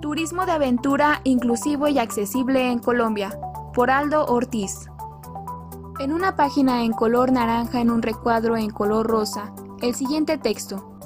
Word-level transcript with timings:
Turismo 0.00 0.44
de 0.44 0.52
aventura 0.52 1.20
inclusivo 1.24 1.88
y 1.88 1.98
accesible 1.98 2.70
en 2.70 2.78
Colombia, 2.78 3.38
por 3.72 3.90
Aldo 3.90 4.26
Ortiz. 4.26 4.88
En 5.98 6.12
una 6.12 6.36
página 6.36 6.84
en 6.84 6.92
color 6.92 7.32
naranja 7.32 7.80
en 7.80 7.90
un 7.90 8.02
recuadro 8.02 8.56
en 8.56 8.70
color 8.70 9.06
rosa, 9.06 9.52
el 9.80 9.94
siguiente 9.94 10.36
texto. 10.36 10.98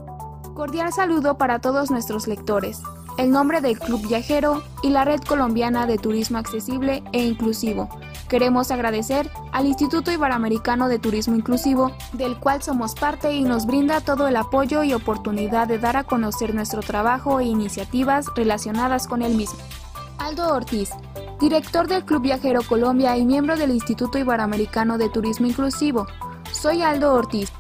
Cordial 0.55 0.93
saludo 0.93 1.39
para 1.39 1.61
todos 1.61 1.91
nuestros 1.91 2.27
lectores. 2.27 2.83
El 3.17 3.31
nombre 3.31 3.61
del 3.61 3.79
Club 3.79 4.07
Viajero 4.07 4.63
y 4.83 4.91
la 4.91 5.05
Red 5.05 5.21
Colombiana 5.21 5.87
de 5.87 5.99
Turismo 5.99 6.39
Accesible 6.39 7.03
e 7.13 7.23
Inclusivo 7.23 7.89
Queremos 8.31 8.71
agradecer 8.71 9.29
al 9.51 9.67
Instituto 9.67 10.13
Iberoamericano 10.13 10.89
de 10.89 11.01
Turismo 11.01 11.35
Inclusivo, 11.35 11.91
del 12.13 12.37
cual 12.39 12.63
somos 12.63 12.95
parte 12.95 13.33
y 13.33 13.43
nos 13.43 13.67
brinda 13.67 14.01
todo 14.01 14.29
el 14.29 14.37
apoyo 14.37 14.85
y 14.85 14.95
oportunidad 14.95 15.67
de 15.67 15.81
dar 15.81 15.97
a 15.97 16.05
conocer 16.05 16.55
nuestro 16.55 16.81
trabajo 16.81 17.41
e 17.41 17.47
iniciativas 17.47 18.27
relacionadas 18.37 19.09
con 19.09 19.23
el 19.23 19.35
mismo. 19.35 19.59
Aldo 20.19 20.55
Ortiz, 20.55 20.91
director 21.41 21.89
del 21.89 22.05
Club 22.05 22.23
Viajero 22.23 22.63
Colombia 22.63 23.17
y 23.17 23.27
miembro 23.27 23.57
del 23.57 23.73
Instituto 23.73 24.17
Iberoamericano 24.17 24.97
de 24.97 25.09
Turismo 25.09 25.49
Inclusivo. 25.49 26.07
Soy 26.53 26.83
Aldo 26.83 27.13
Ortiz, 27.15 27.51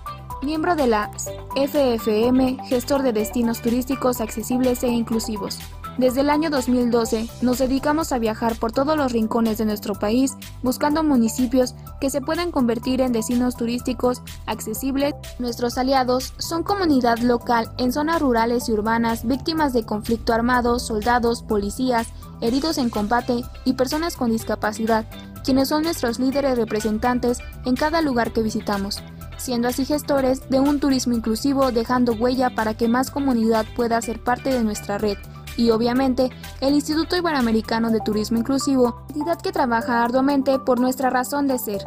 miembro 0.41 0.77
de 0.77 0.87
la 0.87 1.10
FFM, 1.57 2.59
gestor 2.68 3.02
de 3.02 3.12
destinos 3.12 3.60
turísticos 3.60 4.21
accesibles 4.21 4.84
e 4.84 4.88
inclusivos. 4.88 5.59
Desde 5.99 6.23
el 6.23 6.30
año 6.30 6.51
2012 6.51 7.29
nos 7.43 7.59
dedicamos 7.59 8.12
a 8.12 8.19
viajar 8.19 8.57
por 8.57 8.73
todos 8.73 8.97
los 8.97 9.12
rincones 9.12 9.59
de 9.59 9.67
nuestro 9.67 9.95
país 9.95 10.35
buscando 10.63 11.03
municipios 11.03 11.75
que 12.01 12.11
se 12.11 12.21
puedan 12.21 12.53
convertir 12.53 13.01
en 13.01 13.13
destinos 13.13 13.57
turísticos 13.57 14.23
accesibles. 14.47 15.15
Nuestros 15.39 15.77
aliados 15.77 16.33
son 16.39 16.63
comunidad 16.63 17.19
local 17.19 17.71
en 17.77 17.93
zonas 17.93 18.21
rurales 18.21 18.69
y 18.69 18.73
urbanas 18.73 19.27
víctimas 19.27 19.73
de 19.73 19.85
conflicto 19.85 20.33
armado, 20.33 20.79
soldados, 20.79 21.43
policías, 21.43 22.09
heridos 22.41 22.79
en 22.79 22.88
combate 22.88 23.43
y 23.65 23.75
personas 23.75 24.16
con 24.16 24.30
discapacidad, 24.30 25.04
quienes 25.45 25.69
son 25.69 25.82
nuestros 25.82 26.19
líderes 26.19 26.57
representantes 26.57 27.38
en 27.66 27.77
cada 27.77 28.01
lugar 28.01 28.32
que 28.32 28.43
visitamos 28.43 29.02
siendo 29.37 29.69
así 29.69 29.87
gestores 29.87 30.51
de 30.51 30.60
un 30.60 30.80
turismo 30.80 31.15
inclusivo 31.15 31.73
dejando 31.73 32.13
huella 32.13 32.54
para 32.54 32.75
que 32.75 32.88
más 32.88 33.10
comunidad 33.10 33.65
pueda 33.75 34.01
ser 34.02 34.23
parte 34.23 34.52
de 34.52 34.63
nuestra 34.63 34.99
red 34.99 35.16
y 35.56 35.70
obviamente 35.70 36.30
el 36.60 36.74
Instituto 36.74 37.16
Iberoamericano 37.16 37.90
de 37.90 38.01
Turismo 38.01 38.38
Inclusivo, 38.38 39.02
entidad 39.09 39.40
que 39.40 39.52
trabaja 39.52 40.02
arduamente 40.02 40.59
por 40.59 40.80
nuestra 40.80 41.10
razón 41.10 41.46
de 41.46 41.59
ser. 41.59 41.84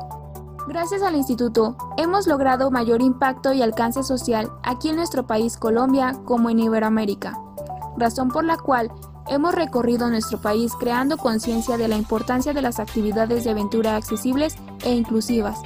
Gracias 0.67 1.01
al 1.01 1.15
instituto, 1.15 1.75
hemos 1.97 2.25
logrado 2.25 2.71
mayor 2.71 3.01
impacto 3.01 3.51
y 3.51 3.61
alcance 3.61 4.01
social 4.01 4.49
aquí 4.63 4.89
en 4.89 4.95
nuestro 4.95 5.27
país 5.27 5.57
Colombia 5.57 6.13
como 6.25 6.49
en 6.49 6.59
Iberoamérica, 6.59 7.37
razón 7.97 8.29
por 8.29 8.45
la 8.45 8.57
cual 8.57 8.89
hemos 9.27 9.53
recorrido 9.53 10.09
nuestro 10.09 10.39
país 10.39 10.71
creando 10.79 11.17
conciencia 11.17 11.77
de 11.77 11.87
la 11.87 11.97
importancia 11.97 12.53
de 12.53 12.61
las 12.61 12.79
actividades 12.79 13.43
de 13.43 13.51
aventura 13.51 13.95
accesibles 13.95 14.55
e 14.85 14.93
inclusivas, 14.93 15.59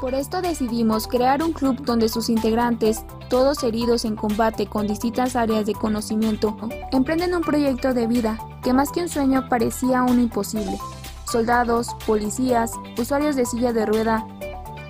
por 0.00 0.14
esto 0.14 0.42
decidimos 0.42 1.06
crear 1.06 1.42
un 1.42 1.52
club 1.52 1.82
donde 1.84 2.08
sus 2.08 2.28
integrantes, 2.28 3.04
todos 3.28 3.62
heridos 3.62 4.04
en 4.04 4.16
combate 4.16 4.66
con 4.66 4.86
distintas 4.86 5.36
áreas 5.36 5.66
de 5.66 5.74
conocimiento, 5.74 6.56
emprenden 6.92 7.34
un 7.34 7.42
proyecto 7.42 7.94
de 7.94 8.06
vida 8.06 8.38
que 8.62 8.72
más 8.72 8.90
que 8.90 9.02
un 9.02 9.08
sueño 9.08 9.48
parecía 9.48 10.02
un 10.02 10.20
imposible. 10.20 10.78
Soldados, 11.26 11.88
policías, 12.06 12.72
usuarios 12.98 13.36
de 13.36 13.46
silla 13.46 13.72
de 13.72 13.86
rueda, 13.86 14.26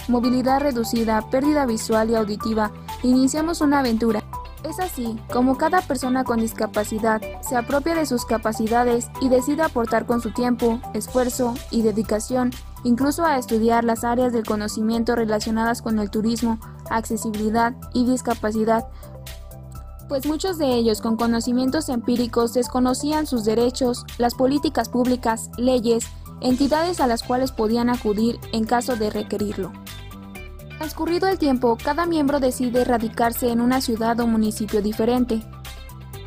movilidad 0.09 0.61
reducida, 0.61 1.23
pérdida 1.31 1.67
visual 1.67 2.11
y 2.11 2.15
auditiva, 2.15 2.73
iniciamos 3.03 3.61
una 3.61 3.81
aventura. 3.81 4.23
Es 4.65 4.81
así 4.81 5.19
como 5.33 5.59
cada 5.59 5.83
persona 5.83 6.25
con 6.25 6.41
discapacidad 6.41 7.21
se 7.43 7.57
apropia 7.57 7.95
de 7.95 8.07
sus 8.07 8.25
capacidades 8.25 9.09
y 9.21 9.29
decide 9.29 9.63
aportar 9.63 10.07
con 10.07 10.21
su 10.21 10.33
tiempo, 10.33 10.81
esfuerzo 10.95 11.55
y 11.71 11.83
dedicación 11.83 12.51
incluso 12.85 13.25
a 13.25 13.39
estudiar 13.39 13.83
las 13.83 14.05
áreas 14.05 14.33
del 14.33 14.45
conocimiento 14.45 15.17
relacionadas 15.17 15.83
con 15.83 15.99
el 15.99 16.11
turismo, 16.11 16.59
accesibilidad 16.91 17.75
y 17.93 18.07
discapacidad, 18.07 18.87
pues 20.09 20.27
muchos 20.27 20.59
de 20.59 20.75
ellos 20.75 21.01
con 21.01 21.17
conocimientos 21.17 21.89
empíricos 21.89 22.53
desconocían 22.53 23.27
sus 23.27 23.45
derechos, 23.45 24.05
las 24.19 24.35
políticas 24.35 24.89
públicas, 24.89 25.51
leyes, 25.57 26.07
entidades 26.41 27.01
a 27.01 27.07
las 27.07 27.23
cuales 27.23 27.53
podían 27.53 27.89
acudir 27.89 28.39
en 28.53 28.65
caso 28.65 28.97
de 28.97 29.11
requerirlo. 29.11 29.73
Transcurrido 30.79 31.29
el 31.29 31.39
tiempo, 31.39 31.79
cada 31.83 32.05
miembro 32.05 32.41
decide 32.41 32.85
radicarse 32.85 33.51
en 33.51 33.61
una 33.61 33.81
ciudad 33.81 34.21
o 34.21 34.27
municipio 34.27 34.83
diferente. 34.83 35.43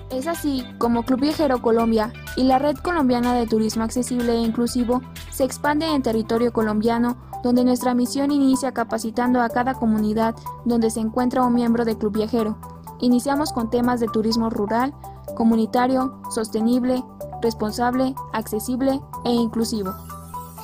Es 0.10 0.26
así 0.26 0.66
como 0.80 1.04
Club 1.04 1.20
Viajero 1.20 1.62
Colombia 1.62 2.14
y 2.36 2.44
la 2.44 2.58
Red 2.58 2.78
Colombiana 2.78 3.34
de 3.34 3.46
Turismo 3.46 3.84
Accesible 3.84 4.34
e 4.34 4.42
Inclusivo 4.42 5.02
se 5.38 5.44
expande 5.44 5.86
en 5.86 6.02
territorio 6.02 6.52
colombiano, 6.52 7.16
donde 7.44 7.64
nuestra 7.64 7.94
misión 7.94 8.32
inicia 8.32 8.72
capacitando 8.72 9.40
a 9.40 9.50
cada 9.50 9.76
comunidad 9.76 10.36
donde 10.66 10.90
se 10.90 11.00
encuentra 11.00 11.44
un 11.44 11.54
miembro 11.54 11.86
de 11.86 11.96
Club 11.96 12.14
Viajero. 12.14 12.58
Iniciamos 13.02 13.54
con 13.54 13.70
temas 13.70 14.00
de 14.00 14.08
turismo 14.08 14.50
rural, 14.50 14.96
comunitario, 15.36 16.20
sostenible, 16.32 17.04
responsable, 17.44 18.16
accesible 18.34 19.00
e 19.26 19.32
inclusivo. 19.32 19.94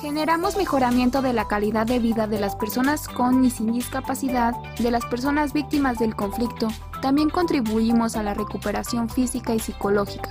Generamos 0.00 0.56
mejoramiento 0.56 1.22
de 1.22 1.34
la 1.34 1.46
calidad 1.46 1.86
de 1.86 2.00
vida 2.00 2.26
de 2.26 2.40
las 2.40 2.56
personas 2.56 3.06
con 3.06 3.44
y 3.44 3.50
sin 3.50 3.72
discapacidad, 3.72 4.56
de 4.80 4.90
las 4.90 5.04
personas 5.06 5.52
víctimas 5.52 6.00
del 6.00 6.16
conflicto. 6.16 6.66
También 7.00 7.30
contribuimos 7.30 8.16
a 8.16 8.24
la 8.24 8.34
recuperación 8.34 9.08
física 9.08 9.54
y 9.54 9.60
psicológica. 9.60 10.30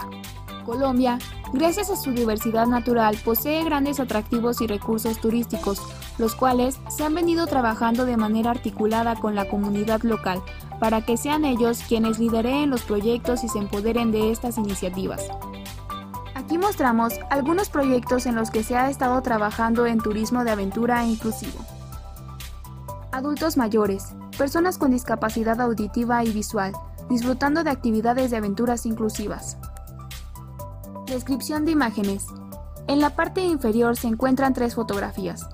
Colombia, 0.64 1.20
gracias 1.54 1.90
a 1.90 1.96
su 1.96 2.12
diversidad 2.12 2.68
natural, 2.68 3.18
posee 3.24 3.64
grandes 3.64 4.00
atractivos 4.00 4.62
y 4.62 4.68
recursos 4.68 5.20
turísticos, 5.20 5.82
los 6.18 6.36
cuales 6.36 6.80
se 6.90 7.04
han 7.04 7.14
venido 7.14 7.48
trabajando 7.48 8.06
de 8.06 8.18
manera 8.18 8.52
articulada 8.52 9.16
con 9.16 9.36
la 9.36 9.48
comunidad 9.48 10.02
local, 10.04 10.42
para 10.80 11.06
que 11.06 11.18
sean 11.18 11.46
ellos 11.46 11.82
quienes 11.88 12.20
lideren 12.20 12.70
los 12.70 12.84
proyectos 12.84 13.44
y 13.44 13.50
se 13.50 13.60
empoderen 13.60 14.12
de 14.12 14.32
estas 14.32 14.58
iniciativas. 14.58 15.28
Aquí 16.36 16.58
mostramos 16.58 17.14
algunos 17.30 17.70
proyectos 17.70 18.26
en 18.26 18.36
los 18.36 18.52
que 18.52 18.64
se 18.64 18.76
ha 18.76 18.90
estado 18.90 19.22
trabajando 19.22 19.86
en 19.86 20.00
turismo 20.00 20.44
de 20.44 20.52
aventura 20.52 21.04
e 21.04 21.08
inclusivo. 21.08 21.60
Adultos 23.12 23.58
mayores, 23.58 24.16
personas 24.38 24.78
con 24.78 24.92
discapacidad 24.92 25.62
auditiva 25.62 26.24
y 26.24 26.32
visual, 26.32 26.74
disfrutando 27.10 27.64
de 27.64 27.70
actividades 27.70 28.32
de 28.32 28.38
aventuras 28.38 28.86
inclusivas. 28.86 29.58
Descripción 31.14 31.64
de 31.64 31.70
imágenes. 31.70 32.26
En 32.88 33.00
la 33.00 33.12
parte 33.12 33.42
inferior 33.42 33.96
se 33.96 34.08
encuentran 34.08 34.56
tres 34.56 34.74
fotografías. 34.74 35.48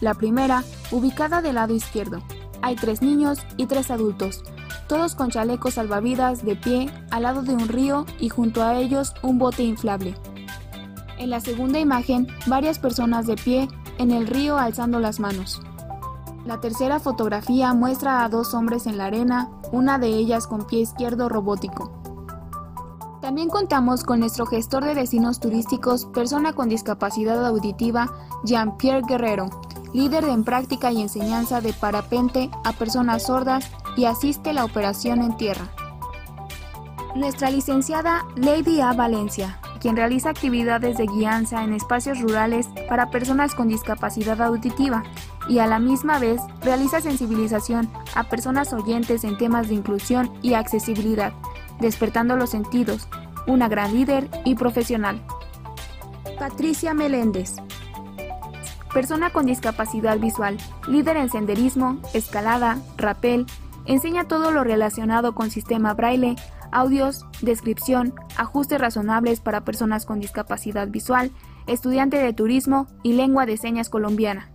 La 0.00 0.14
primera, 0.14 0.64
ubicada 0.90 1.42
del 1.42 1.56
lado 1.56 1.74
izquierdo. 1.74 2.22
Hay 2.62 2.76
tres 2.76 3.02
niños 3.02 3.40
y 3.58 3.66
tres 3.66 3.90
adultos, 3.90 4.42
todos 4.88 5.14
con 5.14 5.28
chalecos 5.28 5.74
salvavidas 5.74 6.46
de 6.46 6.56
pie 6.56 6.90
al 7.10 7.24
lado 7.24 7.42
de 7.42 7.52
un 7.52 7.68
río 7.68 8.06
y 8.20 8.30
junto 8.30 8.62
a 8.62 8.78
ellos 8.78 9.12
un 9.22 9.38
bote 9.38 9.62
inflable. 9.64 10.14
En 11.18 11.28
la 11.28 11.40
segunda 11.40 11.78
imagen, 11.78 12.26
varias 12.46 12.78
personas 12.78 13.26
de 13.26 13.36
pie 13.36 13.68
en 13.98 14.12
el 14.12 14.26
río 14.26 14.56
alzando 14.56 14.98
las 14.98 15.20
manos. 15.20 15.60
La 16.46 16.58
tercera 16.58 17.00
fotografía 17.00 17.74
muestra 17.74 18.24
a 18.24 18.30
dos 18.30 18.54
hombres 18.54 18.86
en 18.86 18.96
la 18.96 19.04
arena, 19.04 19.50
una 19.72 19.98
de 19.98 20.08
ellas 20.08 20.46
con 20.46 20.66
pie 20.66 20.80
izquierdo 20.80 21.28
robótico. 21.28 22.01
También 23.22 23.50
contamos 23.50 24.02
con 24.02 24.18
nuestro 24.18 24.46
gestor 24.46 24.84
de 24.84 24.96
destinos 24.96 25.38
turísticos, 25.38 26.06
persona 26.06 26.54
con 26.54 26.68
discapacidad 26.68 27.46
auditiva, 27.46 28.12
Jean-Pierre 28.42 29.06
Guerrero, 29.06 29.48
líder 29.94 30.24
en 30.24 30.42
práctica 30.42 30.90
y 30.90 31.00
enseñanza 31.00 31.60
de 31.60 31.72
parapente 31.72 32.50
a 32.64 32.72
personas 32.72 33.26
sordas 33.26 33.70
y 33.96 34.06
asiste 34.06 34.52
la 34.52 34.64
operación 34.64 35.22
en 35.22 35.36
tierra. 35.36 35.70
Nuestra 37.14 37.48
licenciada 37.48 38.26
Lady 38.34 38.80
A. 38.80 38.92
Valencia, 38.92 39.60
quien 39.80 39.94
realiza 39.94 40.30
actividades 40.30 40.98
de 40.98 41.06
guianza 41.06 41.62
en 41.62 41.74
espacios 41.74 42.20
rurales 42.20 42.66
para 42.88 43.10
personas 43.10 43.54
con 43.54 43.68
discapacidad 43.68 44.42
auditiva 44.42 45.04
y 45.48 45.60
a 45.60 45.68
la 45.68 45.78
misma 45.78 46.18
vez 46.18 46.40
realiza 46.60 47.00
sensibilización 47.00 47.88
a 48.16 48.24
personas 48.24 48.72
oyentes 48.72 49.22
en 49.22 49.38
temas 49.38 49.68
de 49.68 49.74
inclusión 49.74 50.32
y 50.42 50.54
accesibilidad 50.54 51.32
despertando 51.82 52.36
los 52.36 52.48
sentidos, 52.48 53.08
una 53.46 53.68
gran 53.68 53.92
líder 53.92 54.28
y 54.46 54.54
profesional. 54.54 55.22
Patricia 56.38 56.94
Meléndez. 56.94 57.56
Persona 58.94 59.30
con 59.30 59.46
discapacidad 59.46 60.18
visual, 60.18 60.56
líder 60.88 61.16
en 61.18 61.30
senderismo, 61.30 62.00
escalada, 62.14 62.78
rapel, 62.96 63.46
enseña 63.86 64.28
todo 64.28 64.50
lo 64.50 64.64
relacionado 64.64 65.34
con 65.34 65.50
sistema 65.50 65.94
braille, 65.94 66.36
audios, 66.70 67.26
descripción, 67.40 68.14
ajustes 68.36 68.80
razonables 68.80 69.40
para 69.40 69.64
personas 69.64 70.06
con 70.06 70.20
discapacidad 70.20 70.88
visual, 70.88 71.30
estudiante 71.66 72.18
de 72.18 72.32
turismo 72.32 72.86
y 73.02 73.12
lengua 73.14 73.46
de 73.46 73.56
señas 73.56 73.88
colombiana. 73.88 74.51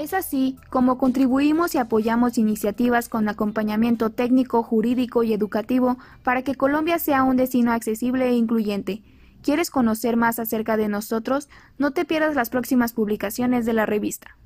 Es 0.00 0.14
así 0.14 0.56
como 0.70 0.96
contribuimos 0.96 1.74
y 1.74 1.78
apoyamos 1.78 2.38
iniciativas 2.38 3.10
con 3.10 3.28
acompañamiento 3.28 4.08
técnico, 4.08 4.62
jurídico 4.62 5.24
y 5.24 5.34
educativo 5.34 5.98
para 6.22 6.40
que 6.40 6.54
Colombia 6.54 6.98
sea 6.98 7.22
un 7.22 7.36
destino 7.36 7.70
accesible 7.70 8.26
e 8.26 8.32
incluyente. 8.32 9.02
¿Quieres 9.42 9.70
conocer 9.70 10.16
más 10.16 10.38
acerca 10.38 10.78
de 10.78 10.88
nosotros? 10.88 11.50
No 11.76 11.90
te 11.90 12.06
pierdas 12.06 12.34
las 12.34 12.48
próximas 12.48 12.94
publicaciones 12.94 13.66
de 13.66 13.74
la 13.74 13.84
revista. 13.84 14.38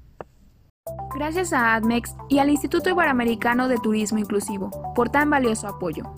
Gracias 1.14 1.52
a 1.52 1.76
ADMEX 1.76 2.16
y 2.28 2.40
al 2.40 2.50
Instituto 2.50 2.90
Iberoamericano 2.90 3.68
de 3.68 3.78
Turismo 3.78 4.18
Inclusivo 4.18 4.72
por 4.96 5.10
tan 5.10 5.30
valioso 5.30 5.68
apoyo. 5.68 6.12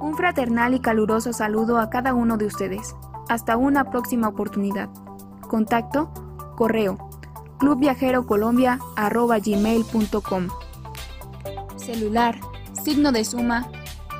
Un 0.00 0.16
fraternal 0.16 0.74
y 0.74 0.78
caluroso 0.78 1.32
saludo 1.32 1.78
a 1.78 1.90
cada 1.90 2.14
uno 2.14 2.36
de 2.36 2.46
ustedes. 2.46 2.94
Hasta 3.28 3.56
una 3.56 3.90
próxima 3.90 4.28
oportunidad. 4.28 4.88
Contacto, 5.48 6.12
correo 6.54 7.07
clubviajerocolombia.gmail.com 7.58 10.48
Celular, 11.76 12.40
signo 12.84 13.12
de 13.12 13.24
suma 13.24 13.70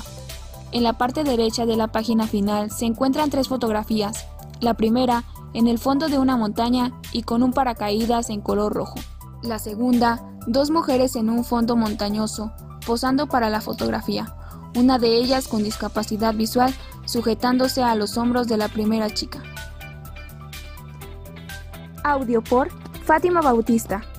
En 0.71 0.83
la 0.83 0.93
parte 0.93 1.23
derecha 1.23 1.65
de 1.65 1.75
la 1.75 1.87
página 1.87 2.27
final 2.27 2.71
se 2.71 2.85
encuentran 2.85 3.29
tres 3.29 3.47
fotografías. 3.47 4.27
La 4.59 4.75
primera, 4.75 5.23
en 5.53 5.67
el 5.67 5.79
fondo 5.79 6.07
de 6.07 6.19
una 6.19 6.37
montaña 6.37 6.91
y 7.11 7.23
con 7.23 7.43
un 7.43 7.53
paracaídas 7.53 8.29
en 8.29 8.41
color 8.41 8.73
rojo. 8.73 8.95
La 9.41 9.59
segunda, 9.59 10.23
dos 10.47 10.71
mujeres 10.71 11.15
en 11.15 11.29
un 11.29 11.43
fondo 11.43 11.75
montañoso, 11.75 12.51
posando 12.85 13.27
para 13.27 13.49
la 13.49 13.61
fotografía, 13.61 14.35
una 14.75 14.97
de 14.99 15.15
ellas 15.17 15.47
con 15.47 15.63
discapacidad 15.63 16.33
visual 16.33 16.73
sujetándose 17.05 17.83
a 17.83 17.95
los 17.95 18.17
hombros 18.17 18.47
de 18.47 18.57
la 18.57 18.67
primera 18.67 19.09
chica. 19.09 19.43
Audio 22.03 22.41
por 22.41 22.69
Fátima 23.05 23.41
Bautista. 23.41 24.12